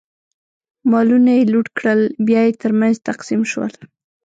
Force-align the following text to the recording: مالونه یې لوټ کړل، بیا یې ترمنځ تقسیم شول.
مالونه 0.91 1.31
یې 1.37 1.43
لوټ 1.53 1.67
کړل، 1.77 2.01
بیا 2.27 2.41
یې 2.47 2.53
ترمنځ 2.61 2.95
تقسیم 3.09 3.41
شول. 3.51 3.73